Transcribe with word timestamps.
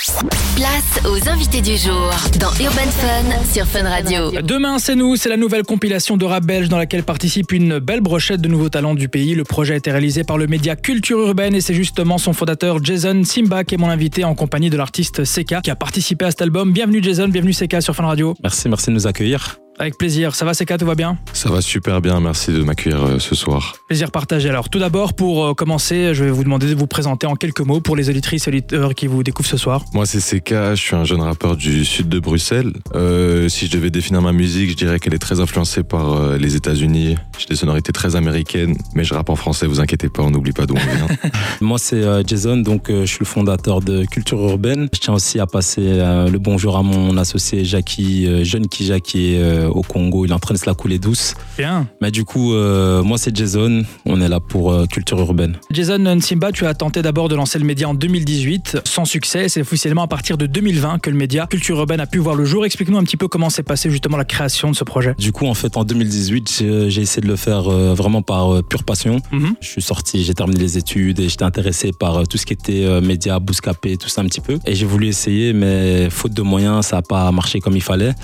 Place 0.00 1.04
aux 1.04 1.28
invités 1.28 1.60
du 1.60 1.76
jour 1.76 2.10
dans 2.40 2.52
Urban 2.52 2.90
Fun 2.90 3.44
sur 3.44 3.66
Fun 3.66 3.82
Radio. 3.82 4.30
Demain, 4.40 4.78
c'est 4.78 4.94
nous, 4.94 5.16
c'est 5.16 5.28
la 5.28 5.36
nouvelle 5.36 5.62
compilation 5.62 6.16
de 6.16 6.24
rap 6.24 6.42
belge 6.42 6.70
dans 6.70 6.78
laquelle 6.78 7.02
participe 7.02 7.52
une 7.52 7.80
belle 7.80 8.00
brochette 8.00 8.40
de 8.40 8.48
nouveaux 8.48 8.70
talents 8.70 8.94
du 8.94 9.10
pays. 9.10 9.34
Le 9.34 9.44
projet 9.44 9.74
a 9.74 9.76
été 9.76 9.90
réalisé 9.90 10.24
par 10.24 10.38
le 10.38 10.46
média 10.46 10.74
Culture 10.74 11.18
Urbaine 11.18 11.54
et 11.54 11.60
c'est 11.60 11.74
justement 11.74 12.16
son 12.16 12.32
fondateur 12.32 12.82
Jason 12.82 13.24
Simba 13.24 13.62
qui 13.62 13.74
est 13.74 13.78
mon 13.78 13.90
invité 13.90 14.24
en 14.24 14.34
compagnie 14.34 14.70
de 14.70 14.78
l'artiste 14.78 15.24
Seka 15.24 15.60
qui 15.60 15.70
a 15.70 15.76
participé 15.76 16.24
à 16.24 16.30
cet 16.30 16.40
album. 16.40 16.72
Bienvenue 16.72 17.02
Jason, 17.02 17.28
bienvenue 17.28 17.52
Seka 17.52 17.82
sur 17.82 17.94
Fun 17.94 18.06
Radio. 18.06 18.34
Merci, 18.42 18.70
merci 18.70 18.86
de 18.86 18.92
nous 18.92 19.06
accueillir. 19.06 19.58
Avec 19.80 19.96
plaisir. 19.96 20.34
Ça 20.34 20.44
va 20.44 20.52
Seka, 20.52 20.76
tout 20.76 20.84
va 20.84 20.94
bien? 20.94 21.16
Ça 21.32 21.48
va 21.48 21.62
super 21.62 22.02
bien, 22.02 22.20
merci 22.20 22.52
de 22.52 22.62
m'accueillir 22.62 23.02
euh, 23.02 23.18
ce 23.18 23.34
soir. 23.34 23.76
Plaisir 23.88 24.10
partagé. 24.10 24.50
Alors 24.50 24.68
tout 24.68 24.78
d'abord, 24.78 25.14
pour 25.14 25.42
euh, 25.42 25.54
commencer, 25.54 26.12
je 26.12 26.22
vais 26.22 26.30
vous 26.30 26.44
demander 26.44 26.66
de 26.66 26.74
vous 26.74 26.86
présenter 26.86 27.26
en 27.26 27.34
quelques 27.34 27.62
mots 27.62 27.80
pour 27.80 27.96
les 27.96 28.10
auditrices 28.10 28.46
et 28.46 28.50
auditeurs 28.50 28.94
qui 28.94 29.06
vous 29.06 29.22
découvrent 29.22 29.48
ce 29.48 29.56
soir. 29.56 29.86
Moi 29.94 30.04
c'est 30.04 30.20
Seka, 30.20 30.74
je 30.74 30.82
suis 30.82 30.94
un 30.94 31.04
jeune 31.04 31.22
rappeur 31.22 31.56
du 31.56 31.86
sud 31.86 32.10
de 32.10 32.20
Bruxelles. 32.20 32.74
Euh, 32.94 33.48
si 33.48 33.68
je 33.68 33.72
devais 33.72 33.88
définir 33.88 34.20
ma 34.20 34.32
musique, 34.32 34.68
je 34.68 34.76
dirais 34.76 34.98
qu'elle 34.98 35.14
est 35.14 35.18
très 35.18 35.40
influencée 35.40 35.82
par 35.82 36.36
les 36.36 36.56
États-Unis. 36.56 37.16
J'ai 37.38 37.46
des 37.46 37.56
sonorités 37.56 37.92
très 37.92 38.16
américaines, 38.16 38.76
mais 38.94 39.04
je 39.04 39.14
rappe 39.14 39.30
en 39.30 39.36
français, 39.36 39.66
vous 39.66 39.80
inquiétez 39.80 40.10
pas, 40.10 40.22
on 40.22 40.30
n'oublie 40.30 40.52
pas 40.52 40.66
d'où 40.66 40.74
on 40.74 40.94
vient. 40.94 41.16
Moi, 41.62 41.78
c'est 41.78 42.04
Jason, 42.26 42.58
donc 42.58 42.88
je 42.90 43.06
suis 43.06 43.20
le 43.20 43.24
fondateur 43.24 43.80
de 43.80 44.04
Culture 44.04 44.40
Urbaine. 44.40 44.90
Je 44.92 45.00
tiens 45.00 45.14
aussi 45.14 45.40
à 45.40 45.46
passer 45.46 45.80
le 45.80 46.36
bonjour 46.36 46.76
à 46.76 46.82
mon 46.82 47.16
associé 47.16 47.64
Jackie, 47.64 48.44
jeune 48.44 48.68
qui 48.68 48.90
est 48.90 49.69
euh, 49.69 49.69
au 49.70 49.82
Congo. 49.82 50.24
Il 50.24 50.30
est 50.30 50.34
en 50.34 50.38
train 50.38 50.54
de 50.54 50.58
se 50.58 50.66
la 50.66 50.74
couler 50.74 50.98
douce. 50.98 51.34
Bien. 51.58 51.86
Mais 52.00 52.10
du 52.10 52.24
coup, 52.24 52.54
euh, 52.54 53.02
moi, 53.02 53.18
c'est 53.18 53.34
Jason. 53.34 53.82
On 54.06 54.20
est 54.20 54.28
là 54.28 54.40
pour 54.40 54.72
euh, 54.72 54.86
Culture 54.86 55.18
Urbaine. 55.18 55.56
Jason 55.70 55.98
Nsimba, 55.98 56.52
tu 56.52 56.66
as 56.66 56.74
tenté 56.74 57.02
d'abord 57.02 57.28
de 57.28 57.34
lancer 57.34 57.58
le 57.58 57.64
média 57.64 57.88
en 57.88 57.94
2018, 57.94 58.78
sans 58.84 59.04
succès. 59.04 59.48
C'est 59.48 59.60
officiellement 59.60 60.02
à 60.02 60.08
partir 60.08 60.36
de 60.36 60.46
2020 60.46 60.98
que 60.98 61.10
le 61.10 61.16
média 61.16 61.46
Culture 61.46 61.78
Urbaine 61.78 62.00
a 62.00 62.06
pu 62.06 62.18
voir 62.18 62.34
le 62.34 62.44
jour. 62.44 62.64
Explique-nous 62.64 62.98
un 62.98 63.04
petit 63.04 63.16
peu 63.16 63.28
comment 63.28 63.50
s'est 63.50 63.62
passée 63.62 63.90
justement 63.90 64.16
la 64.16 64.24
création 64.24 64.70
de 64.70 64.76
ce 64.76 64.84
projet. 64.84 65.14
Du 65.18 65.32
coup, 65.32 65.46
en 65.46 65.54
fait, 65.54 65.76
en 65.76 65.84
2018, 65.84 66.64
j'ai 66.88 67.00
essayé 67.00 67.22
de 67.22 67.28
le 67.28 67.36
faire 67.36 67.68
euh, 67.68 67.94
vraiment 67.94 68.22
par 68.22 68.54
euh, 68.54 68.62
pure 68.62 68.84
passion. 68.84 69.20
Mhm. 69.32 69.54
Je 69.60 69.68
suis 69.68 69.82
sorti, 69.82 70.24
j'ai 70.24 70.34
terminé 70.34 70.60
les 70.60 70.78
études 70.78 71.20
et 71.20 71.28
j'étais 71.28 71.44
intéressé 71.44 71.92
par 71.92 72.18
euh, 72.18 72.24
tout 72.24 72.38
ce 72.38 72.46
qui 72.46 72.52
était 72.52 72.84
euh, 72.84 73.00
médias, 73.00 73.38
bouscapé, 73.38 73.96
tout 73.96 74.08
ça 74.08 74.22
un 74.22 74.26
petit 74.26 74.40
peu. 74.40 74.58
Et 74.66 74.74
j'ai 74.74 74.86
voulu 74.86 75.06
essayer, 75.08 75.52
mais 75.52 76.08
faute 76.10 76.32
de 76.32 76.42
moyens, 76.42 76.86
ça 76.86 76.96
n'a 76.96 77.02
pas 77.02 77.30
marché 77.32 77.60
comme 77.60 77.76
il 77.76 77.82
fallait. 77.82 78.14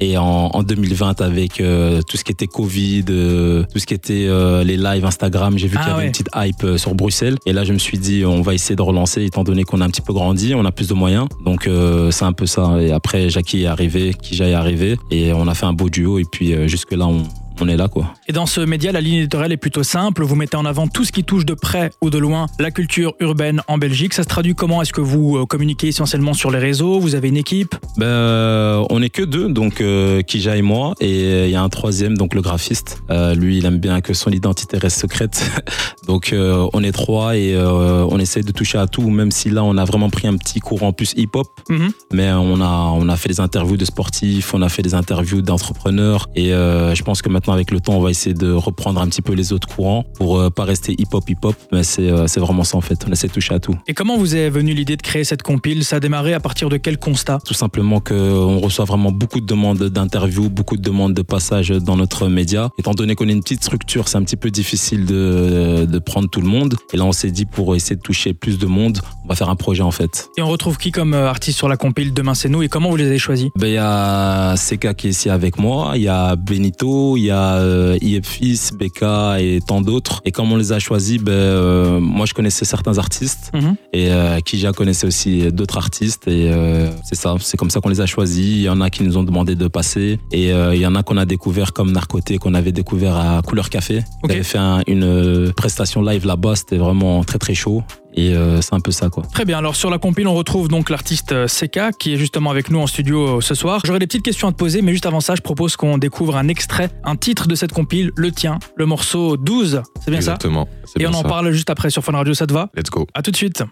Et 0.00 0.16
en, 0.16 0.50
en 0.52 0.62
2020, 0.92 1.20
avec 1.20 1.60
euh, 1.60 2.02
tout 2.02 2.16
ce 2.16 2.24
qui 2.24 2.32
était 2.32 2.46
Covid, 2.46 3.04
euh, 3.10 3.64
tout 3.72 3.78
ce 3.78 3.86
qui 3.86 3.94
était 3.94 4.26
euh, 4.28 4.62
les 4.62 4.76
lives 4.76 5.04
Instagram, 5.04 5.58
j'ai 5.58 5.68
vu 5.68 5.76
Ah 5.78 5.82
qu'il 5.82 5.88
y 5.88 5.92
avait 5.92 6.00
ouais. 6.00 6.06
une 6.06 6.12
petite 6.12 6.30
hype 6.34 6.78
sur 6.78 6.94
Bruxelles. 6.94 7.36
Et 7.46 7.52
là, 7.52 7.64
je 7.64 7.72
me 7.72 7.78
suis 7.78 7.98
dit, 7.98 8.24
on 8.24 8.42
va 8.42 8.54
essayer 8.54 8.76
de 8.76 8.82
relancer, 8.82 9.24
étant 9.24 9.44
donné 9.44 9.64
qu'on 9.64 9.80
a 9.80 9.84
un 9.84 9.90
petit 9.90 10.02
peu 10.02 10.12
grandi, 10.12 10.54
on 10.54 10.64
a 10.64 10.72
plus 10.72 10.88
de 10.88 10.94
moyens. 10.94 11.26
Donc, 11.44 11.68
c'est 12.10 12.24
un 12.24 12.32
peu 12.32 12.46
ça. 12.46 12.80
Et 12.80 12.92
après, 12.92 13.30
Jackie 13.30 13.62
est 13.62 13.66
arrivé, 13.66 14.14
Kija 14.14 14.48
est 14.48 14.54
arrivé, 14.54 14.96
et 15.10 15.32
on 15.32 15.48
a 15.48 15.54
fait 15.54 15.66
un 15.66 15.72
beau 15.72 15.88
duo. 15.88 16.18
Et 16.18 16.24
puis, 16.30 16.54
jusque-là, 16.68 17.06
on, 17.06 17.22
on 17.60 17.68
est 17.68 17.76
là, 17.76 17.88
quoi. 17.88 18.14
Et 18.28 18.32
dans 18.32 18.46
ce 18.46 18.60
média, 18.60 18.92
la 18.92 19.00
ligne 19.00 19.16
éditoriale 19.18 19.52
est 19.52 19.56
plutôt 19.56 19.82
simple. 19.82 20.22
Vous 20.24 20.34
mettez 20.36 20.56
en 20.56 20.64
avant 20.64 20.86
tout 20.88 21.04
ce 21.04 21.12
qui 21.12 21.24
touche 21.24 21.44
de 21.44 21.54
près 21.54 21.90
ou 22.00 22.10
de 22.10 22.18
loin 22.18 22.46
la 22.58 22.70
culture 22.70 23.14
urbaine 23.20 23.62
en 23.68 23.78
Belgique. 23.78 24.14
Ça 24.14 24.22
se 24.22 24.28
traduit 24.28 24.54
comment? 24.54 24.82
Est-ce 24.82 24.92
que 24.92 25.00
vous 25.00 25.36
euh, 25.36 25.46
communiquez 25.46 25.88
essentiellement 25.88 26.34
sur 26.34 26.50
les 26.50 26.58
réseaux? 26.58 26.98
Vous 27.00 27.14
avez 27.14 27.28
une 27.28 27.36
équipe? 27.36 27.74
Ben, 27.96 28.06
euh, 28.06 28.84
on 28.90 29.02
est 29.02 29.10
que 29.10 29.22
deux, 29.22 29.48
donc 29.48 29.80
euh, 29.80 30.22
Kija 30.22 30.56
et 30.56 30.62
moi, 30.62 30.94
et 31.00 31.24
euh, 31.24 31.46
il 31.46 31.52
y 31.52 31.56
a 31.56 31.62
un 31.62 31.68
troisième, 31.68 32.16
donc 32.16 32.34
le 32.34 32.40
graphiste. 32.42 33.02
Euh, 33.10 33.34
lui, 33.34 33.58
il 33.58 33.66
aime 33.66 33.78
bien 33.78 34.00
que 34.00 34.14
son 34.14 34.30
identité 34.30 34.78
reste 34.78 34.98
secrète, 35.00 35.50
donc 36.06 36.32
euh, 36.32 36.66
on 36.72 36.82
est 36.82 36.92
trois 36.92 37.36
et 37.36 37.56
on 37.56 38.18
essaie 38.18 38.42
de 38.42 38.52
toucher 38.52 38.78
à 38.78 38.86
tout, 38.86 39.08
même 39.10 39.30
si 39.30 39.50
là 39.50 39.62
on 39.64 39.76
a 39.76 39.84
vraiment 39.84 40.10
pris 40.10 40.26
un 40.28 40.36
petit 40.36 40.60
courant 40.60 40.92
plus 40.92 41.12
hip-hop, 41.16 41.48
Mhm. 41.68 41.92
mais 42.12 42.30
on 42.32 42.60
a 42.60 42.90
on 42.94 43.08
a 43.08 43.16
fait 43.16 43.28
des 43.28 43.40
interviews 43.40 43.76
de 43.76 43.84
sportifs, 43.84 44.54
on 44.54 44.62
a 44.62 44.68
fait 44.68 44.82
des 44.82 44.94
interviews 44.94 45.42
d'entrepreneurs, 45.42 46.28
et 46.34 46.50
je 46.50 47.02
pense 47.02 47.22
que 47.22 47.28
maintenant 47.28 47.41
avec 47.50 47.70
le 47.70 47.80
temps, 47.80 47.94
on 47.94 48.00
va 48.00 48.10
essayer 48.10 48.34
de 48.34 48.52
reprendre 48.52 49.00
un 49.00 49.08
petit 49.08 49.22
peu 49.22 49.32
les 49.32 49.52
autres 49.52 49.66
courants 49.66 50.04
pour 50.14 50.38
euh, 50.38 50.50
pas 50.50 50.64
rester 50.64 50.94
hip-hop 50.98 51.28
hip-hop, 51.28 51.56
mais 51.72 51.82
c'est 51.82 52.10
euh, 52.10 52.26
c'est 52.26 52.40
vraiment 52.40 52.64
ça 52.64 52.76
en 52.76 52.80
fait. 52.80 53.04
On 53.08 53.12
essaie 53.12 53.28
de 53.28 53.32
toucher 53.32 53.54
à 53.54 53.58
tout. 53.58 53.74
Et 53.88 53.94
comment 53.94 54.16
vous 54.16 54.36
est 54.36 54.50
venue 54.50 54.74
l'idée 54.74 54.96
de 54.96 55.02
créer 55.02 55.24
cette 55.24 55.42
compile? 55.42 55.84
Ça 55.84 55.96
a 55.96 56.00
démarré 56.00 56.34
à 56.34 56.40
partir 56.40 56.68
de 56.68 56.76
quel 56.76 56.98
constat? 56.98 57.40
Tout 57.44 57.54
simplement 57.54 58.00
qu'on 58.00 58.58
reçoit 58.58 58.84
vraiment 58.84 59.10
beaucoup 59.10 59.40
de 59.40 59.46
demandes 59.46 59.82
d'interviews, 59.82 60.50
beaucoup 60.50 60.76
de 60.76 60.82
demandes 60.82 61.14
de 61.14 61.22
passage 61.22 61.70
dans 61.70 61.96
notre 61.96 62.28
média. 62.28 62.70
Étant 62.78 62.92
donné 62.92 63.14
qu'on 63.14 63.28
est 63.28 63.32
une 63.32 63.42
petite 63.42 63.64
structure, 63.64 64.08
c'est 64.08 64.18
un 64.18 64.22
petit 64.22 64.36
peu 64.36 64.50
difficile 64.50 65.06
de, 65.06 65.86
de 65.88 65.98
prendre 65.98 66.28
tout 66.28 66.40
le 66.40 66.48
monde. 66.48 66.76
Et 66.92 66.96
là, 66.96 67.04
on 67.04 67.12
s'est 67.12 67.30
dit 67.30 67.46
pour 67.46 67.74
essayer 67.74 67.96
de 67.96 68.02
toucher 68.02 68.34
plus 68.34 68.58
de 68.58 68.66
monde, 68.66 69.00
on 69.24 69.28
va 69.28 69.34
faire 69.34 69.48
un 69.48 69.56
projet 69.56 69.82
en 69.82 69.90
fait. 69.90 70.28
Et 70.36 70.42
on 70.42 70.48
retrouve 70.48 70.76
qui 70.76 70.92
comme 70.92 71.14
euh, 71.14 71.28
artiste 71.28 71.58
sur 71.58 71.68
la 71.68 71.76
compile? 71.76 72.12
Demain 72.12 72.34
c'est 72.34 72.48
nous 72.48 72.62
et 72.62 72.68
comment 72.68 72.90
vous 72.90 72.96
les 72.96 73.06
avez 73.06 73.18
choisis? 73.18 73.48
Ben, 73.56 73.66
il 73.66 73.74
y 73.74 73.78
a 73.78 74.54
Seka 74.56 74.94
qui 74.94 75.08
est 75.08 75.10
ici 75.10 75.30
avec 75.30 75.58
moi, 75.58 75.92
il 75.94 76.02
y 76.02 76.08
a 76.08 76.36
Benito, 76.36 77.16
il 77.16 77.24
y 77.24 77.30
a 77.30 77.31
euh, 77.38 77.96
IFIS, 78.00 78.70
Beka 78.74 79.40
et 79.40 79.60
tant 79.66 79.80
d'autres. 79.80 80.20
Et 80.24 80.30
comme 80.32 80.50
on 80.52 80.56
les 80.56 80.72
a 80.72 80.78
choisis, 80.78 81.18
ben, 81.18 81.32
euh, 81.32 82.00
moi 82.00 82.26
je 82.26 82.34
connaissais 82.34 82.64
certains 82.64 82.98
artistes 82.98 83.50
Mhm. 83.54 83.76
et 83.92 84.10
euh, 84.12 84.40
Kija 84.40 84.72
connaissait 84.72 85.06
aussi 85.06 85.50
d'autres 85.52 85.76
artistes 85.78 86.26
et 86.28 86.50
euh, 86.52 86.90
c'est 87.04 87.14
ça, 87.14 87.34
c'est 87.40 87.56
comme 87.56 87.70
ça 87.70 87.80
qu'on 87.80 87.88
les 87.88 88.00
a 88.00 88.06
choisis. 88.06 88.44
Il 88.46 88.62
y 88.62 88.68
en 88.68 88.80
a 88.80 88.90
qui 88.90 89.02
nous 89.02 89.16
ont 89.16 89.24
demandé 89.24 89.54
de 89.54 89.68
passer 89.68 90.18
et 90.32 90.52
euh, 90.52 90.74
il 90.74 90.80
y 90.80 90.86
en 90.86 90.94
a 90.94 91.02
qu'on 91.02 91.16
a 91.16 91.24
découvert 91.24 91.72
comme 91.72 91.92
Narcoté 91.92 92.38
qu'on 92.38 92.54
avait 92.54 92.72
découvert 92.72 93.16
à 93.16 93.40
Couleur 93.42 93.70
Café. 93.70 93.98
Ok. 93.98 94.04
On 94.24 94.30
avait 94.30 94.42
fait 94.42 94.58
un- 94.58 94.82
une 94.86 95.52
prestation 95.54 96.02
live 96.02 96.26
là-bas, 96.26 96.56
c'était 96.56 96.76
vraiment 96.78 97.22
très 97.24 97.38
très 97.38 97.54
chaud 97.54 97.82
et 98.14 98.34
euh, 98.34 98.60
c'est 98.60 98.74
un 98.74 98.80
peu 98.80 98.90
ça 98.92 99.08
quoi. 99.08 99.24
Très 99.32 99.44
bien, 99.44 99.58
alors 99.58 99.76
sur 99.76 99.90
la 99.90 99.98
compile, 99.98 100.26
on 100.28 100.34
retrouve 100.34 100.68
donc 100.68 100.90
l'artiste 100.90 101.32
euh, 101.32 101.48
Seka 101.48 101.92
qui 101.92 102.14
est 102.14 102.16
justement 102.16 102.50
avec 102.50 102.70
nous 102.70 102.78
en 102.80 102.86
studio 102.86 103.38
euh, 103.38 103.40
ce 103.40 103.54
soir. 103.54 103.80
J'aurais 103.84 103.98
des 103.98 104.06
petites 104.06 104.22
questions 104.24 104.48
à 104.48 104.52
te 104.52 104.56
poser, 104.56 104.82
mais 104.82 104.92
juste 104.92 105.06
avant 105.06 105.20
ça, 105.20 105.34
je 105.34 105.40
propose 105.42 105.76
qu'on 105.76 105.98
découvre 105.98 106.36
un 106.36 106.48
extrait, 106.48 106.90
un 107.04 107.16
titre 107.16 107.48
de 107.48 107.54
cette 107.54 107.72
compile, 107.72 108.10
le 108.16 108.30
tien, 108.32 108.58
le 108.76 108.86
morceau 108.86 109.36
12, 109.36 109.82
c'est 110.04 110.10
bien 110.10 110.18
Exactement. 110.18 110.68
ça 110.84 110.92
Et 110.96 110.98
bien 111.00 111.10
on 111.10 111.14
en 111.14 111.22
ça. 111.22 111.28
parle 111.28 111.50
juste 111.52 111.70
après 111.70 111.90
sur 111.90 112.02
Fun 112.04 112.12
Radio, 112.12 112.34
ça 112.34 112.46
te 112.46 112.52
va 112.52 112.68
Let's 112.76 112.90
go. 112.90 113.06
À 113.14 113.22
tout 113.22 113.30
de 113.30 113.36
suite. 113.36 113.62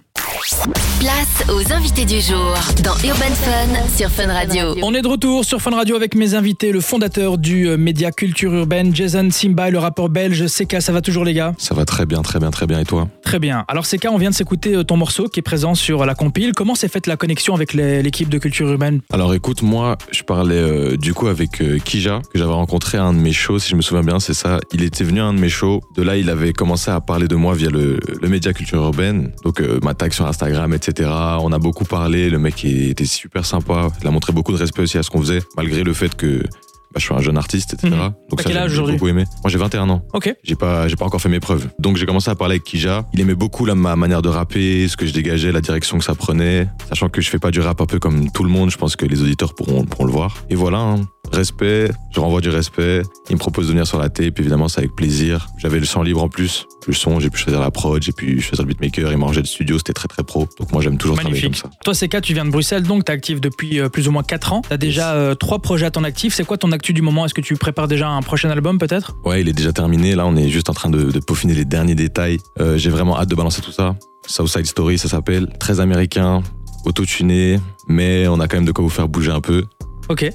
Place 1.00 1.44
aux 1.48 1.72
invités 1.72 2.04
du 2.04 2.20
jour 2.20 2.54
dans 2.82 2.94
Urban 3.06 3.34
Fun 3.34 3.88
sur 3.96 4.10
Fun 4.10 4.26
Radio. 4.32 4.74
On 4.82 4.94
est 4.94 5.02
de 5.02 5.08
retour 5.08 5.44
sur 5.44 5.60
Fun 5.60 5.70
Radio 5.70 5.96
avec 5.96 6.14
mes 6.14 6.34
invités, 6.34 6.72
le 6.72 6.80
fondateur 6.80 7.38
du 7.38 7.68
média 7.76 8.10
Culture 8.10 8.52
Urbaine, 8.54 8.94
Jason 8.94 9.28
Simba 9.30 9.68
et 9.68 9.70
le 9.70 9.78
rappeur 9.78 10.08
belge 10.08 10.46
Seka. 10.46 10.80
Ça 10.80 10.92
va 10.92 11.00
toujours 11.02 11.24
les 11.24 11.34
gars? 11.34 11.54
Ça 11.58 11.74
va 11.74 11.84
très 11.84 12.06
bien, 12.06 12.22
très 12.22 12.38
bien, 12.38 12.50
très 12.50 12.66
bien. 12.66 12.80
Et 12.80 12.84
toi? 12.84 13.08
Très 13.22 13.38
bien. 13.38 13.64
Alors 13.68 13.86
Seka, 13.86 14.10
on 14.10 14.18
vient 14.18 14.29
de 14.30 14.34
s'écouter 14.34 14.74
euh, 14.74 14.84
ton 14.84 14.96
morceau 14.96 15.28
qui 15.28 15.41
est 15.41 15.42
présent 15.42 15.74
sur 15.74 16.06
la 16.06 16.14
compile. 16.14 16.52
Comment 16.56 16.74
s'est 16.74 16.88
faite 16.88 17.06
la 17.06 17.16
connexion 17.16 17.54
avec 17.54 17.74
l'équipe 17.74 18.28
de 18.28 18.38
Culture 18.38 18.68
Urbaine? 18.68 19.00
Alors 19.12 19.34
écoute, 19.34 19.62
moi, 19.62 19.98
je 20.10 20.22
parlais 20.22 20.54
euh, 20.54 20.96
du 20.96 21.14
coup 21.14 21.26
avec 21.26 21.60
euh, 21.60 21.78
Kija, 21.78 22.20
que 22.32 22.38
j'avais 22.38 22.52
rencontré 22.52 22.98
à 22.98 23.04
un 23.04 23.12
de 23.12 23.19
mes 23.19 23.32
shows, 23.32 23.58
si 23.58 23.70
je 23.70 23.76
me 23.76 23.82
souviens 23.82 24.02
bien, 24.02 24.20
c'est 24.20 24.34
ça. 24.34 24.60
Il 24.72 24.82
était 24.82 25.04
venu 25.04 25.20
à 25.20 25.26
un 25.26 25.34
de 25.34 25.40
mes 25.40 25.48
shows. 25.48 25.80
De 25.96 26.02
là, 26.02 26.16
il 26.16 26.30
avait 26.30 26.52
commencé 26.52 26.90
à 26.90 27.00
parler 27.00 27.28
de 27.28 27.36
moi 27.36 27.54
via 27.54 27.69
le, 27.70 27.98
média 28.28 28.52
culture 28.52 28.82
urbaine. 28.82 29.32
Donc 29.44 29.60
ma 29.82 29.94
tag 29.94 30.12
sur 30.12 30.26
Instagram, 30.26 30.72
etc. 30.72 31.10
On 31.40 31.52
a 31.52 31.58
beaucoup 31.58 31.84
parlé. 31.84 32.30
Le 32.30 32.38
mec 32.38 32.64
était 32.64 33.04
super 33.04 33.44
sympa. 33.44 33.88
Il 34.00 34.06
a 34.06 34.10
montré 34.10 34.32
beaucoup 34.32 34.52
de 34.52 34.58
respect 34.58 34.82
aussi 34.82 34.98
à 34.98 35.02
ce 35.02 35.10
qu'on 35.10 35.20
faisait, 35.20 35.42
malgré 35.56 35.82
le 35.82 35.92
fait 35.92 36.14
que 36.14 36.44
bah, 36.92 36.98
je 36.98 37.04
suis 37.04 37.14
un 37.14 37.20
jeune 37.20 37.38
artiste, 37.38 37.74
etc. 37.74 37.88
Mhm. 37.88 38.12
Donc 38.30 38.42
T'as 38.42 38.52
ça, 38.52 38.68
j'ai 38.68 38.82
beaucoup 38.82 39.08
aimé. 39.08 39.24
Moi, 39.42 39.50
j'ai 39.50 39.58
21 39.58 39.88
ans. 39.90 40.02
Ok. 40.12 40.34
J'ai 40.42 40.56
pas, 40.56 40.88
j'ai 40.88 40.96
pas 40.96 41.04
encore 41.04 41.20
fait 41.20 41.28
mes 41.28 41.40
preuves. 41.40 41.68
Donc 41.78 41.96
j'ai 41.96 42.06
commencé 42.06 42.30
à 42.30 42.34
parler 42.34 42.54
avec 42.54 42.64
Kija. 42.64 43.04
Il 43.14 43.20
aimait 43.20 43.34
beaucoup 43.34 43.64
ma 43.66 43.96
manière 43.96 44.22
de 44.22 44.28
rapper, 44.28 44.88
ce 44.88 44.96
que 44.96 45.06
je 45.06 45.12
dégageais, 45.12 45.52
la 45.52 45.60
direction 45.60 45.98
que 45.98 46.04
ça 46.04 46.14
prenait. 46.14 46.66
Sachant 46.88 47.08
que 47.08 47.20
je 47.20 47.30
fais 47.30 47.38
pas 47.38 47.50
du 47.50 47.60
rap 47.60 47.80
un 47.80 47.86
peu 47.86 47.98
comme 47.98 48.30
tout 48.32 48.42
le 48.42 48.50
monde, 48.50 48.70
je 48.70 48.76
pense 48.76 48.96
que 48.96 49.06
les 49.06 49.22
auditeurs 49.22 49.54
pourront, 49.54 49.84
pourront 49.84 50.04
le 50.04 50.12
voir. 50.12 50.36
Et 50.48 50.54
voilà, 50.54 50.78
hein. 50.78 51.00
respect, 51.32 51.90
je 52.12 52.20
renvoie 52.20 52.40
du 52.40 52.48
respect. 52.48 53.02
Il 53.28 53.34
me 53.34 53.38
propose 53.38 53.66
de 53.66 53.72
venir 53.72 53.86
sur 53.86 53.98
la 53.98 54.08
tape, 54.08 54.38
évidemment, 54.40 54.68
c'est 54.68 54.80
avec 54.80 54.94
plaisir. 54.96 55.46
J'avais 55.58 55.78
le 55.78 55.86
champ 55.86 56.02
libre 56.02 56.22
en 56.22 56.28
plus. 56.28 56.66
Le 56.86 56.92
son, 56.94 57.20
j'ai 57.20 57.30
pu 57.30 57.38
choisir 57.38 57.60
la 57.60 57.70
prod, 57.70 58.02
j'ai 58.02 58.12
pu 58.12 58.40
choisir 58.40 58.64
le 58.64 58.68
beatmaker, 58.68 59.12
il 59.12 59.18
m'a 59.18 59.26
rangé 59.26 59.40
le 59.40 59.46
studio, 59.46 59.78
c'était 59.78 59.92
très 59.92 60.08
très 60.08 60.22
pro. 60.24 60.48
Donc 60.58 60.72
moi 60.72 60.82
j'aime 60.82 60.96
toujours 60.96 61.16
travailler 61.16 61.40
Magnifique. 61.42 61.62
comme 61.62 61.72
ça. 61.72 61.78
Toi, 61.84 61.94
Seka, 61.94 62.20
tu 62.20 62.32
viens 62.34 62.44
de 62.44 62.50
Bruxelles, 62.50 62.82
donc 62.82 63.04
tu 63.04 63.12
es 63.12 63.14
actif 63.14 63.40
depuis 63.40 63.78
euh, 63.78 63.88
plus 63.88 64.08
ou 64.08 64.10
moins 64.12 64.22
4 64.22 64.52
ans. 64.54 64.62
Tu 64.66 64.72
as 64.72 64.78
déjà 64.78 65.12
euh, 65.14 65.34
trois 65.34 65.60
projets 65.60 65.86
à 65.86 65.90
ton 65.90 66.04
actif. 66.04 66.34
C'est 66.34 66.44
quoi 66.44 66.56
ton 66.56 66.72
du 66.82 67.03
moment 67.03 67.25
Est-ce 67.25 67.35
que 67.35 67.41
tu 67.41 67.56
prépares 67.56 67.88
déjà 67.88 68.09
un 68.09 68.23
prochain 68.23 68.50
album 68.50 68.79
peut-être 68.79 69.17
Ouais, 69.25 69.41
il 69.41 69.49
est 69.49 69.53
déjà 69.53 69.73
terminé. 69.73 70.15
Là, 70.15 70.27
on 70.27 70.37
est 70.37 70.49
juste 70.49 70.71
en 70.71 70.75
train 70.75 70.91
de, 70.91 71.19
peaufiner 71.21 71.55
les 71.55 71.65
derniers 71.65 71.94
détails. 71.94 72.38
J'ai 72.77 72.91
vraiment 72.91 73.19
hâte 73.19 73.29
de 73.29 73.35
balancer 73.35 73.61
tout 73.62 73.73
ça. 73.73 73.97
Southside 74.27 74.67
Story, 74.67 74.99
ça 74.99 75.09
s'appelle. 75.09 75.49
Très 75.59 75.81
américain, 75.81 76.43
autotuné, 76.85 77.59
mais 77.88 78.29
on 78.29 78.41
a 78.41 78.49
quand 78.49 78.56
même 78.56 78.67
de 78.67 78.73
quoi 78.73 78.82
vous 78.82 78.91
faire 78.91 79.09
bouger 79.09 79.31
un 79.31 79.41
peu. 79.41 79.65
Ok. 80.09 80.31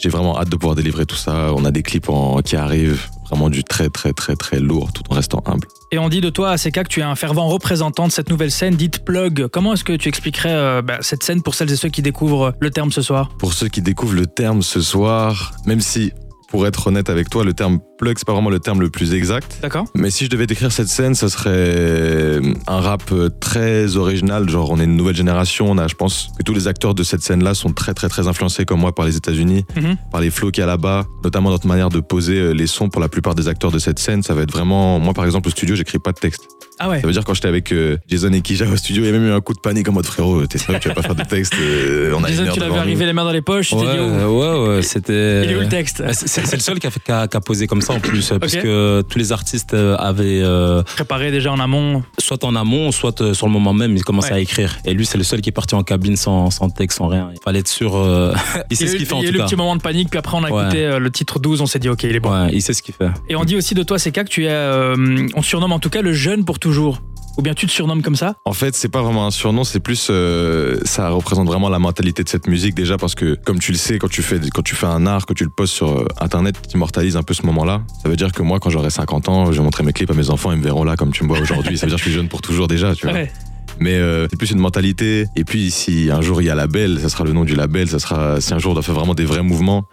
J'ai 0.00 0.08
vraiment 0.08 0.38
hâte 0.38 0.48
de 0.48 0.56
pouvoir 0.56 0.76
délivrer 0.76 1.06
tout 1.06 1.16
ça. 1.16 1.52
On 1.54 1.64
a 1.64 1.70
des 1.70 1.82
clips 1.82 2.08
en- 2.08 2.40
qui 2.40 2.54
arrivent, 2.56 3.08
vraiment 3.28 3.50
du 3.50 3.64
très 3.64 3.88
très 3.88 4.12
très 4.12 4.36
très 4.36 4.60
lourd, 4.60 4.92
tout 4.92 5.02
en 5.10 5.14
restant 5.14 5.42
humble. 5.46 5.66
Et 5.90 5.98
on 5.98 6.08
dit 6.08 6.20
de 6.20 6.30
toi, 6.30 6.56
Seka, 6.56 6.84
que 6.84 6.88
tu 6.88 7.00
es 7.00 7.02
un 7.02 7.14
fervent 7.16 7.48
représentant 7.48 8.06
de 8.06 8.12
cette 8.12 8.30
nouvelle 8.30 8.50
scène 8.50 8.76
dite 8.76 9.04
Plug. 9.04 9.48
Comment 9.48 9.72
est-ce 9.72 9.84
que 9.84 9.94
tu 9.94 10.08
expliquerais 10.08 10.52
euh, 10.52 10.82
bah, 10.82 10.98
cette 11.00 11.22
scène 11.24 11.42
pour 11.42 11.54
celles 11.54 11.72
et 11.72 11.76
ceux 11.76 11.88
qui 11.88 12.02
découvrent 12.02 12.52
le 12.60 12.70
terme 12.70 12.92
ce 12.92 13.02
soir? 13.02 13.30
Pour 13.38 13.52
ceux 13.54 13.68
qui 13.68 13.82
découvrent 13.82 14.14
le 14.14 14.26
terme 14.26 14.62
ce 14.62 14.80
soir, 14.80 15.52
même 15.66 15.80
si, 15.80 16.12
pour 16.50 16.66
être 16.66 16.86
honnête 16.86 17.10
avec 17.10 17.28
toi, 17.30 17.42
le 17.44 17.54
terme 17.54 17.80
plug, 17.98 18.16
c'est 18.18 18.26
pas 18.26 18.32
vraiment 18.32 18.50
le 18.50 18.60
terme 18.60 18.80
le 18.80 18.88
plus 18.90 19.12
exact. 19.14 19.58
D'accord. 19.62 19.84
Mais 19.94 20.10
si 20.10 20.24
je 20.24 20.30
devais 20.30 20.46
décrire 20.46 20.72
cette 20.72 20.88
scène, 20.88 21.14
ça 21.14 21.28
serait 21.28 22.40
un 22.66 22.80
rap 22.80 23.02
très 23.40 23.96
original. 23.96 24.48
Genre, 24.48 24.70
on 24.70 24.78
est 24.80 24.84
une 24.84 24.96
nouvelle 24.96 25.16
génération. 25.16 25.70
On 25.70 25.78
a, 25.78 25.86
je 25.88 25.94
pense 25.94 26.30
que 26.38 26.42
tous 26.42 26.54
les 26.54 26.68
acteurs 26.68 26.94
de 26.94 27.02
cette 27.02 27.22
scène-là 27.22 27.54
sont 27.54 27.72
très, 27.72 27.94
très, 27.94 28.08
très 28.08 28.26
influencés 28.28 28.64
comme 28.64 28.80
moi 28.80 28.94
par 28.94 29.04
les 29.04 29.16
États-Unis, 29.16 29.64
Mhm. 29.76 29.96
par 30.12 30.20
les 30.20 30.30
flows 30.30 30.50
qu'il 30.50 30.60
y 30.62 30.64
a 30.64 30.66
là-bas, 30.66 31.04
notamment 31.24 31.50
notre 31.50 31.66
manière 31.66 31.88
de 31.90 32.00
poser 32.00 32.38
euh, 32.38 32.50
les 32.52 32.66
sons 32.66 32.88
pour 32.88 33.00
la 33.00 33.08
plupart 33.08 33.34
des 33.34 33.48
acteurs 33.48 33.70
de 33.72 33.78
cette 33.78 33.98
scène. 33.98 34.22
Ça 34.22 34.34
va 34.34 34.42
être 34.42 34.52
vraiment, 34.52 34.98
moi 34.98 35.12
par 35.14 35.24
exemple, 35.24 35.48
au 35.48 35.50
studio, 35.50 35.74
j'écris 35.74 35.98
pas 35.98 36.12
de 36.12 36.18
texte. 36.18 36.42
Ah 36.80 36.88
ouais. 36.88 37.00
Ça 37.00 37.06
veut 37.08 37.12
dire 37.12 37.24
quand 37.24 37.34
j'étais 37.34 37.48
avec 37.48 37.72
euh, 37.72 37.96
Jason 38.08 38.32
et 38.32 38.40
Kija 38.40 38.64
au 38.66 38.76
studio, 38.76 39.02
il 39.02 39.06
y 39.06 39.08
a 39.08 39.12
même 39.12 39.26
eu 39.26 39.32
un 39.32 39.40
coup 39.40 39.52
de 39.52 39.58
panique 39.58 39.88
en 39.88 39.92
mode 39.92 40.06
frérot, 40.06 40.46
t'es 40.46 40.58
sûr 40.58 40.74
que 40.74 40.78
tu 40.78 40.88
vas 40.88 40.94
pas 40.94 41.02
faire 41.02 41.16
de 41.16 41.24
texte 41.24 41.54
euh, 41.60 42.12
On 42.16 42.22
a 42.22 42.28
une 42.30 42.34
Jason, 42.36 42.46
heure 42.48 42.54
tu 42.54 42.60
l'avais 42.60 42.78
arrivé 42.78 43.04
les 43.04 43.12
mains 43.12 43.24
dans 43.24 43.32
les 43.32 43.42
poches, 43.42 43.70
tu 43.70 43.74
t'es 43.76 43.80
Ouais, 43.82 43.92
dit, 43.94 43.98
oh, 44.24 44.38
ouais, 44.68 44.76
ouais, 44.76 44.82
c'était. 44.82 45.44
il 45.44 45.50
est 45.50 45.56
où 45.56 45.60
le 45.60 45.68
texte 45.68 46.02
Ah, 46.06 46.12
C'est 46.12 46.52
le 46.54 46.60
seul 46.60 46.78
qui 46.78 46.86
a, 46.86 46.90
fait- 46.90 47.00
qui 47.02 47.10
a- 47.10 47.26
qui 47.26 47.36
a 47.36 47.40
posé 47.40 47.66
comme 47.66 47.82
ça 47.82 47.87
en 47.90 48.00
plus, 48.00 48.32
parce 48.40 48.54
que 48.56 49.02
tous 49.02 49.18
les 49.18 49.32
artistes 49.32 49.74
euh, 49.74 49.96
avaient 49.96 50.40
euh, 50.42 50.82
Préparé 50.82 51.30
déjà 51.30 51.52
en 51.52 51.58
amont. 51.60 52.02
soit 52.18 52.44
en 52.44 52.54
amont, 52.56 52.92
soit 52.92 53.20
euh, 53.20 53.34
sur 53.34 53.46
le 53.46 53.52
moment 53.52 53.72
même, 53.72 53.96
ils 53.96 54.04
commençaient 54.04 54.32
Ouais. 54.32 54.38
à 54.38 54.40
écrire. 54.40 54.76
Et 54.84 54.92
lui, 54.94 55.06
c'est 55.06 55.18
le 55.18 55.24
seul 55.24 55.40
qui 55.40 55.48
est 55.48 55.52
parti 55.52 55.74
en 55.74 55.82
cabine 55.82 56.16
sans, 56.16 56.50
sans 56.50 56.68
texte, 56.70 56.98
sans 56.98 57.06
rien. 57.08 57.30
Il 57.34 57.40
fallait 57.42 57.60
être 57.60 57.68
sûr. 57.68 57.96
euh, 57.96 58.32
il 58.70 58.76
sait 58.76 58.84
Il 58.84 58.90
ce 58.90 58.96
qu'il 58.96 59.06
fait 59.06 59.12
en 59.14 59.18
il 59.20 59.24
y 59.24 59.26
a 59.26 59.28
eu 59.28 59.32
tout 59.32 59.38
le 59.38 59.38
cas. 59.40 59.46
petit 59.46 59.56
moment 59.56 59.76
de 59.76 59.82
panique, 59.82 60.10
puis 60.10 60.18
après 60.18 60.36
on 60.36 60.44
a 60.44 60.50
Ouais. 60.50 60.62
écouté 60.62 60.98
le 60.98 61.10
titre 61.10 61.38
12, 61.38 61.60
on 61.60 61.66
s'est 61.66 61.78
dit 61.78 61.88
ok, 61.88 62.02
il 62.04 62.14
est 62.16 62.20
bon. 62.20 62.30
Ouais, 62.30 62.50
il 62.52 62.62
sait 62.62 62.72
ce 62.74 62.82
qu'il 62.82 62.94
fait. 62.94 63.08
Et 63.28 63.36
on 63.36 63.44
dit 63.44 63.56
aussi 63.56 63.74
de 63.74 63.82
toi, 63.82 63.98
c'est 63.98 64.12
que 64.12 64.20
tu 64.22 64.44
es, 64.44 64.50
euh, 64.50 65.26
on 65.34 65.42
surnomme 65.42 65.72
en 65.72 65.78
tout 65.78 65.90
cas 65.90 66.02
le 66.02 66.12
jeune 66.12 66.44
pour 66.44 66.58
toujours. 66.58 67.00
Ou 67.38 67.42
bien 67.42 67.54
tu 67.54 67.66
te 67.66 67.70
surnommes 67.70 68.02
comme 68.02 68.16
ça 68.16 68.34
En 68.44 68.52
fait, 68.52 68.74
c'est 68.74 68.88
pas 68.88 69.00
vraiment 69.00 69.24
un 69.24 69.30
surnom, 69.30 69.62
c'est 69.62 69.78
plus 69.78 70.08
euh, 70.10 70.80
ça 70.84 71.10
représente 71.10 71.46
vraiment 71.46 71.68
la 71.68 71.78
mentalité 71.78 72.24
de 72.24 72.28
cette 72.28 72.48
musique 72.48 72.74
déjà 72.74 72.98
parce 72.98 73.14
que 73.14 73.36
comme 73.44 73.60
tu 73.60 73.70
le 73.70 73.78
sais, 73.78 73.98
quand 73.98 74.08
tu 74.08 74.22
fais 74.22 74.40
quand 74.52 74.62
tu 74.62 74.74
fais 74.74 74.86
un 74.86 75.06
art, 75.06 75.24
que 75.24 75.34
tu 75.34 75.44
le 75.44 75.50
postes 75.50 75.72
sur 75.72 76.00
euh, 76.00 76.06
internet, 76.20 76.56
tu 76.68 76.76
immortalises 76.76 77.16
un 77.16 77.22
peu 77.22 77.34
ce 77.34 77.46
moment-là. 77.46 77.82
Ça 78.02 78.08
veut 78.08 78.16
dire 78.16 78.32
que 78.32 78.42
moi, 78.42 78.58
quand 78.58 78.70
j'aurai 78.70 78.90
50 78.90 79.28
ans, 79.28 79.52
je 79.52 79.58
vais 79.58 79.62
montrer 79.62 79.84
mes 79.84 79.92
clips 79.92 80.10
à 80.10 80.14
mes 80.14 80.30
enfants, 80.30 80.50
ils 80.50 80.58
me 80.58 80.64
verront 80.64 80.82
là 80.82 80.96
comme 80.96 81.12
tu 81.12 81.22
me 81.22 81.28
vois 81.28 81.38
aujourd'hui. 81.38 81.78
Ça 81.78 81.86
veut 81.86 81.90
dire 81.90 81.98
que 81.98 82.04
je 82.04 82.08
suis 82.10 82.16
jeune 82.16 82.28
pour 82.28 82.42
toujours 82.42 82.66
déjà, 82.66 82.92
tu 82.96 83.06
vois. 83.06 83.14
Ouais. 83.14 83.32
Mais 83.78 83.94
euh, 83.94 84.26
c'est 84.28 84.36
plus 84.36 84.50
une 84.50 84.58
mentalité. 84.58 85.26
Et 85.36 85.44
puis 85.44 85.70
si 85.70 86.10
un 86.10 86.22
jour 86.22 86.42
il 86.42 86.46
y 86.46 86.50
a 86.50 86.56
label, 86.56 86.98
ça 87.00 87.08
sera 87.08 87.22
le 87.22 87.32
nom 87.32 87.44
du 87.44 87.54
label, 87.54 87.86
ça 87.88 88.00
sera 88.00 88.40
si 88.40 88.52
un 88.52 88.58
jour 88.58 88.72
on 88.72 88.74
doit 88.74 88.82
faire 88.82 88.96
vraiment 88.96 89.14
des 89.14 89.24
vrais 89.24 89.44
mouvements. 89.44 89.84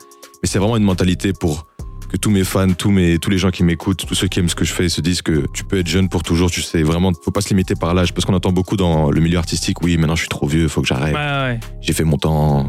Mais 0.41 0.49
c'est 0.49 0.57
vraiment 0.57 0.77
une 0.77 0.83
mentalité 0.83 1.31
pour 1.31 1.67
que 2.15 2.19
tous 2.19 2.31
mes 2.31 2.45
fans, 2.45 2.71
tous 2.73 2.91
mes 2.91 3.19
tous 3.19 3.29
les 3.29 3.37
gens 3.37 3.51
qui 3.51 3.63
m'écoutent, 3.63 4.05
tous 4.07 4.15
ceux 4.15 4.27
qui 4.27 4.39
aiment 4.39 4.49
ce 4.49 4.55
que 4.55 4.63
je 4.63 4.71
fais, 4.71 4.87
se 4.87 5.01
disent 5.01 5.21
que 5.21 5.45
tu 5.53 5.65
peux 5.65 5.79
être 5.79 5.87
jeune 5.87 6.07
pour 6.07 6.23
toujours. 6.23 6.49
Tu 6.49 6.61
sais 6.61 6.81
vraiment, 6.81 7.11
faut 7.23 7.31
pas 7.31 7.41
se 7.41 7.49
limiter 7.49 7.75
par 7.75 7.93
l'âge 7.93 8.13
parce 8.13 8.25
qu'on 8.25 8.33
entend 8.33 8.51
beaucoup 8.51 8.77
dans 8.77 9.11
le 9.11 9.19
milieu 9.19 9.37
artistique. 9.37 9.81
Oui, 9.81 9.97
maintenant 9.97 10.15
je 10.15 10.21
suis 10.21 10.29
trop 10.29 10.47
vieux, 10.47 10.67
faut 10.67 10.81
que 10.81 10.87
j'arrête. 10.87 11.13
Ouais, 11.13 11.19
ouais. 11.19 11.59
J'ai 11.81 11.93
fait 11.93 12.05
mon 12.05 12.17
temps. 12.17 12.67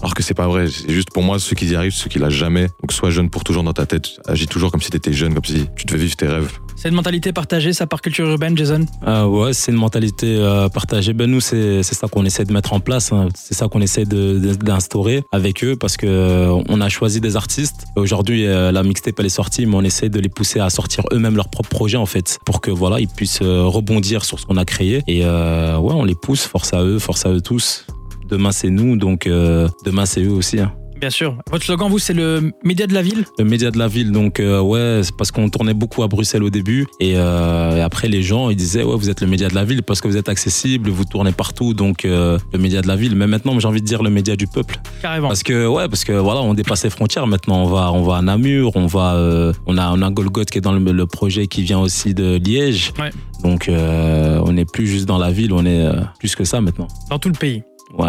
Alors 0.00 0.14
que 0.14 0.22
c'est 0.22 0.34
pas 0.34 0.48
vrai. 0.48 0.66
C'est 0.68 0.92
juste 0.92 1.10
pour 1.12 1.22
moi 1.22 1.38
ceux 1.38 1.54
qui 1.54 1.66
y 1.66 1.76
arrivent, 1.76 1.92
ceux 1.92 2.08
qui 2.08 2.18
lâchent 2.18 2.34
jamais. 2.34 2.68
Donc 2.80 2.92
sois 2.92 3.10
jeune 3.10 3.30
pour 3.30 3.44
toujours 3.44 3.62
dans 3.62 3.72
ta 3.72 3.86
tête. 3.86 4.18
Agis 4.26 4.46
toujours 4.46 4.72
comme 4.72 4.82
si 4.82 4.90
t'étais 4.90 5.12
jeune, 5.12 5.34
comme 5.34 5.44
si 5.44 5.66
tu 5.76 5.86
devais 5.86 5.98
vivre 5.98 6.16
tes 6.16 6.26
rêves. 6.26 6.50
C'est 6.80 6.90
une 6.90 6.94
mentalité 6.94 7.32
partagée, 7.32 7.72
ça, 7.72 7.88
par 7.88 8.00
culture 8.00 8.28
urbaine, 8.28 8.56
Jason 8.56 8.86
Ah 9.04 9.26
ouais, 9.28 9.52
c'est 9.52 9.72
une 9.72 9.78
mentalité 9.78 10.36
euh, 10.38 10.68
partagée. 10.68 11.12
Ben 11.12 11.28
nous, 11.28 11.40
c'est 11.40 11.82
ça 11.82 12.06
qu'on 12.06 12.24
essaie 12.24 12.44
de 12.44 12.52
mettre 12.52 12.72
en 12.72 12.78
place. 12.78 13.12
hein. 13.12 13.28
C'est 13.34 13.54
ça 13.54 13.66
qu'on 13.66 13.80
essaie 13.80 14.04
d'instaurer 14.04 15.24
avec 15.32 15.64
eux 15.64 15.74
parce 15.74 15.96
que 15.96 16.06
euh, 16.06 16.54
on 16.68 16.80
a 16.80 16.88
choisi 16.88 17.20
des 17.20 17.34
artistes. 17.34 17.86
Aujourd'hui, 17.96 18.46
euh, 18.46 18.70
la 18.70 18.84
mixtape 18.84 19.18
elle 19.18 19.26
est 19.26 19.28
sortie, 19.28 19.66
mais 19.66 19.74
on 19.74 19.82
essaie 19.82 20.08
de 20.08 20.20
les 20.20 20.28
pousser 20.28 20.60
à 20.60 20.70
sortir 20.70 21.02
eux-mêmes 21.12 21.34
leurs 21.34 21.48
propres 21.50 21.68
projets 21.68 21.96
en 21.98 22.06
fait, 22.06 22.38
pour 22.46 22.60
que 22.60 22.70
voilà, 22.70 23.00
ils 23.00 23.08
puissent 23.08 23.40
euh, 23.42 23.64
rebondir 23.64 24.24
sur 24.24 24.38
ce 24.38 24.46
qu'on 24.46 24.56
a 24.56 24.64
créé. 24.64 25.02
Et 25.08 25.22
euh, 25.24 25.76
ouais, 25.78 25.94
on 25.94 26.04
les 26.04 26.14
pousse. 26.14 26.44
Force 26.44 26.72
à 26.74 26.84
eux, 26.84 27.00
force 27.00 27.26
à 27.26 27.30
eux 27.30 27.40
tous. 27.40 27.86
Demain 28.28 28.52
c'est 28.52 28.70
nous, 28.70 28.96
donc 28.96 29.26
euh, 29.26 29.68
demain 29.84 30.06
c'est 30.06 30.22
eux 30.22 30.30
aussi. 30.30 30.60
hein. 30.60 30.70
Bien 31.00 31.10
sûr. 31.10 31.36
Votre 31.50 31.64
slogan, 31.64 31.88
vous, 31.88 31.98
c'est 31.98 32.12
le 32.12 32.52
média 32.64 32.86
de 32.86 32.94
la 32.94 33.02
ville? 33.02 33.24
Le 33.38 33.44
média 33.44 33.70
de 33.70 33.78
la 33.78 33.86
ville, 33.88 34.10
donc 34.10 34.40
euh, 34.40 34.60
ouais, 34.60 35.00
c'est 35.04 35.16
parce 35.16 35.30
qu'on 35.30 35.48
tournait 35.48 35.74
beaucoup 35.74 36.02
à 36.02 36.08
Bruxelles 36.08 36.42
au 36.42 36.50
début 36.50 36.86
et, 37.00 37.12
euh, 37.16 37.76
et 37.76 37.80
après 37.80 38.08
les 38.08 38.22
gens 38.22 38.50
ils 38.50 38.56
disaient 38.56 38.82
ouais 38.82 38.96
vous 38.96 39.08
êtes 39.10 39.20
le 39.20 39.26
média 39.28 39.48
de 39.48 39.54
la 39.54 39.64
ville 39.64 39.82
parce 39.82 40.00
que 40.00 40.08
vous 40.08 40.16
êtes 40.16 40.28
accessible, 40.28 40.90
vous 40.90 41.04
tournez 41.04 41.32
partout 41.32 41.72
donc 41.74 42.04
euh, 42.04 42.38
le 42.52 42.58
média 42.58 42.80
de 42.82 42.88
la 42.88 42.96
ville. 42.96 43.14
Mais 43.14 43.26
maintenant 43.26 43.58
j'ai 43.60 43.68
envie 43.68 43.80
de 43.80 43.86
dire 43.86 44.02
le 44.02 44.10
média 44.10 44.34
du 44.36 44.46
peuple 44.48 44.76
Carrément. 45.00 45.28
parce 45.28 45.42
que 45.42 45.66
ouais 45.66 45.88
parce 45.88 46.04
que 46.04 46.12
voilà 46.12 46.40
on 46.40 46.54
dépasse 46.54 46.82
les 46.84 46.90
frontières 46.90 47.26
maintenant 47.26 47.62
on 47.62 47.66
va 47.66 47.92
on 47.92 48.02
va 48.02 48.16
à 48.16 48.22
Namur, 48.22 48.72
on 48.74 48.86
va 48.86 49.52
on 49.66 49.78
a 49.78 49.90
on 49.92 50.02
a 50.02 50.10
Golgoth 50.10 50.50
qui 50.50 50.58
est 50.58 50.62
dans 50.62 50.72
le, 50.72 50.92
le 50.92 51.06
projet 51.06 51.46
qui 51.46 51.62
vient 51.62 51.78
aussi 51.78 52.12
de 52.14 52.38
Liège. 52.44 52.92
Ouais. 52.98 53.10
Donc 53.44 53.70
on 53.70 54.52
n'est 54.52 54.64
plus 54.64 54.86
juste 54.86 55.06
dans 55.06 55.18
la 55.18 55.30
ville, 55.30 55.52
on 55.52 55.64
est 55.64 55.88
plus 56.18 56.34
que 56.34 56.44
ça 56.44 56.60
maintenant. 56.60 56.88
Dans 57.10 57.18
tout 57.18 57.28
le 57.28 57.38
pays. 57.38 57.62
Ouais. 57.96 58.08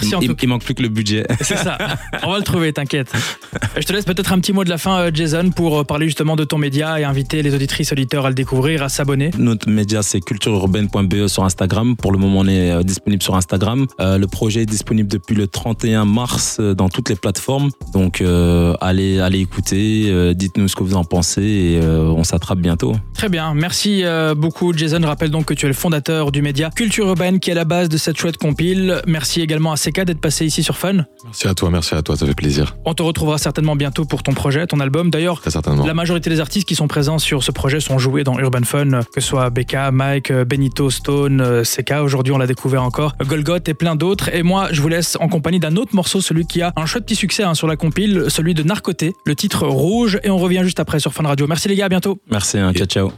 Merci 0.00 0.14
en 0.14 0.20
il, 0.20 0.28
tout 0.28 0.34
cas. 0.34 0.40
il 0.42 0.48
manque 0.48 0.64
plus 0.64 0.74
que 0.74 0.82
le 0.82 0.88
budget. 0.88 1.26
C'est 1.40 1.56
ça. 1.56 1.78
On 2.22 2.32
va 2.32 2.38
le 2.38 2.44
trouver, 2.44 2.72
t'inquiète. 2.72 3.12
Je 3.76 3.82
te 3.82 3.92
laisse 3.92 4.04
peut-être 4.04 4.32
un 4.32 4.38
petit 4.40 4.52
mot 4.52 4.64
de 4.64 4.70
la 4.70 4.78
fin, 4.78 4.98
euh, 4.98 5.10
Jason, 5.12 5.50
pour 5.50 5.78
euh, 5.80 5.84
parler 5.84 6.06
justement 6.06 6.36
de 6.36 6.44
ton 6.44 6.58
média 6.58 6.98
et 6.98 7.04
inviter 7.04 7.42
les 7.42 7.54
auditrices 7.54 7.92
auditeurs 7.92 8.26
à 8.26 8.28
le 8.28 8.34
découvrir, 8.34 8.82
à 8.82 8.88
s'abonner. 8.88 9.30
Notre 9.38 9.68
média, 9.68 10.02
c'est 10.02 10.20
cultureurbaine.be 10.20 11.26
sur 11.26 11.44
Instagram. 11.44 11.96
Pour 11.96 12.12
le 12.12 12.18
moment, 12.18 12.40
on 12.40 12.48
est 12.48 12.70
euh, 12.70 12.82
disponible 12.82 13.22
sur 13.22 13.36
Instagram. 13.36 13.86
Euh, 14.00 14.18
le 14.18 14.26
projet 14.26 14.62
est 14.62 14.66
disponible 14.66 15.08
depuis 15.08 15.34
le 15.34 15.46
31 15.46 16.04
mars 16.04 16.60
dans 16.60 16.88
toutes 16.88 17.08
les 17.08 17.16
plateformes. 17.16 17.70
Donc, 17.92 18.20
euh, 18.20 18.74
allez, 18.80 19.20
allez 19.20 19.40
écouter, 19.40 20.06
euh, 20.08 20.34
dites-nous 20.34 20.68
ce 20.68 20.76
que 20.76 20.82
vous 20.82 20.94
en 20.94 21.04
pensez 21.04 21.42
et 21.42 21.80
on 21.84 22.24
s'attrape 22.24 22.58
bientôt. 22.58 22.94
Très 23.14 23.28
bien, 23.28 23.54
merci 23.54 24.04
beaucoup 24.36 24.72
Jason. 24.74 25.00
Rappelle 25.02 25.30
donc 25.30 25.46
que 25.46 25.54
tu 25.54 25.66
es 25.66 25.68
le 25.68 25.74
fondateur 25.74 26.32
du 26.32 26.42
média 26.42 26.70
Culture 26.70 27.08
Urbaine 27.08 27.40
qui 27.40 27.50
est 27.50 27.54
la 27.54 27.64
base 27.64 27.88
de 27.88 27.96
cette 27.96 28.18
chouette 28.18 28.36
compile. 28.36 29.00
Merci 29.06 29.40
également 29.40 29.72
à 29.72 29.76
CK 29.84 30.04
d'être 30.04 30.20
passé 30.20 30.44
ici 30.46 30.62
sur 30.62 30.76
Fun. 30.76 31.04
Merci 31.24 31.48
à 31.48 31.54
toi, 31.54 31.70
merci 31.70 31.94
à 31.94 32.02
toi, 32.02 32.16
ça 32.16 32.26
fait 32.26 32.34
plaisir. 32.34 32.76
On 32.84 32.94
te 32.94 33.02
retrouvera 33.02 33.38
certainement 33.38 33.76
bientôt 33.76 34.04
pour 34.04 34.22
ton 34.22 34.32
projet, 34.32 34.66
ton 34.66 34.80
album. 34.80 35.10
D'ailleurs, 35.10 35.42
la 35.84 35.94
majorité 35.94 36.30
des 36.30 36.40
artistes 36.40 36.66
qui 36.66 36.74
sont 36.74 36.88
présents 36.88 37.18
sur 37.18 37.42
ce 37.42 37.50
projet 37.50 37.80
sont 37.80 37.98
joués 37.98 38.24
dans 38.24 38.38
Urban 38.38 38.64
Fun, 38.64 39.00
que 39.14 39.20
ce 39.20 39.28
soit 39.28 39.50
Becca, 39.50 39.90
Mike, 39.90 40.32
Benito, 40.32 40.90
Stone, 40.90 41.62
CK. 41.62 41.94
Aujourd'hui, 42.02 42.32
on 42.32 42.38
l'a 42.38 42.46
découvert 42.46 42.82
encore. 42.82 43.14
Golgoth 43.24 43.68
et 43.68 43.74
plein 43.74 43.96
d'autres. 43.96 44.34
Et 44.34 44.42
moi, 44.42 44.68
je 44.72 44.80
vous 44.80 44.88
laisse 44.88 45.16
en 45.20 45.28
compagnie 45.28 45.60
d'un 45.60 45.76
autre 45.76 45.94
morceau, 45.94 46.20
celui 46.20 46.46
qui 46.46 46.62
a 46.62 46.72
un 46.76 46.86
chouette 46.86 47.04
petit 47.04 47.16
succès 47.16 47.42
hein, 47.42 47.54
sur 47.54 47.66
la 47.66 47.76
compile, 47.76 48.26
celui 48.28 48.54
de 48.54 48.62
Narcoté, 48.62 49.12
le 49.24 49.34
titre 49.34 49.66
Rouge. 49.66 50.18
Et 50.22 50.30
on 50.30 50.38
revient 50.38 50.60
juste 50.62 50.80
après 50.80 51.00
sur 51.00 51.12
Fun 51.12 51.24
Radio. 51.24 51.46
Merci 51.46 51.68
les 51.68 51.76
gars, 51.76 51.86
à 51.86 51.88
bientôt. 51.88 52.18
Merci, 52.30 52.58
hein, 52.58 52.72
ciao, 52.72 52.86
ciao. 52.86 53.14